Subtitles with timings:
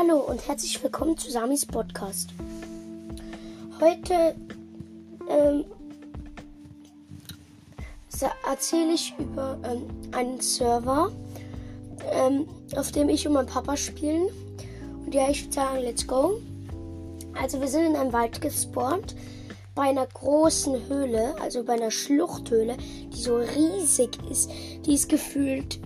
[0.00, 2.30] Hallo und herzlich willkommen zu Samis Podcast.
[3.82, 4.34] Heute
[5.28, 5.66] ähm,
[8.48, 9.82] erzähle ich über ähm,
[10.12, 11.12] einen Server,
[12.12, 14.28] ähm, auf dem ich und mein Papa spielen.
[15.04, 16.40] Und ja, ich würde sagen, let's go.
[17.38, 19.14] Also wir sind in einem Wald gespawnt,
[19.74, 22.78] bei einer großen Höhle, also bei einer Schluchthöhle,
[23.12, 24.50] die so riesig ist.
[24.86, 25.78] Die ist gefühlt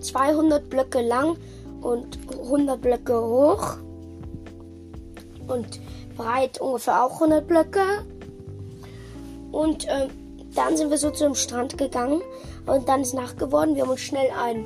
[0.00, 1.36] 200 Blöcke lang
[1.84, 3.76] und 100 Blöcke hoch
[5.46, 5.80] und
[6.16, 7.82] breit ungefähr auch 100 Blöcke.
[9.52, 10.08] Und äh,
[10.54, 12.22] dann sind wir so zum Strand gegangen
[12.66, 13.74] und dann ist Nacht geworden.
[13.76, 14.64] Wir haben uns schnell ein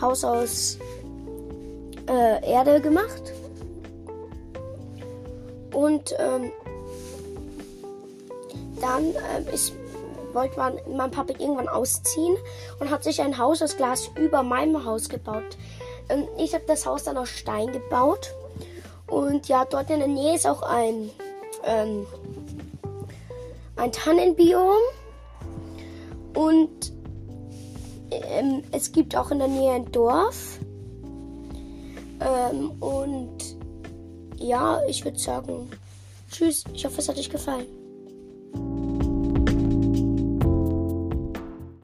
[0.00, 0.78] Haus aus
[2.08, 3.32] äh, Erde gemacht.
[5.74, 6.52] Und ähm,
[8.80, 9.72] dann äh, ist
[10.34, 12.36] wollte man, mein Papa irgendwann ausziehen
[12.80, 15.58] und hat sich ein Haus aus Glas über meinem Haus gebaut.
[16.08, 18.34] Ähm, ich habe das Haus dann aus Stein gebaut.
[19.06, 21.10] Und ja, dort in der Nähe ist auch ein,
[21.64, 22.06] ähm,
[23.76, 24.76] ein Tannenbiom.
[26.34, 26.92] Und
[28.10, 30.58] ähm, es gibt auch in der Nähe ein Dorf.
[32.20, 33.56] Ähm, und
[34.38, 35.70] ja, ich würde sagen,
[36.30, 36.64] tschüss.
[36.72, 37.81] Ich hoffe, es hat euch gefallen.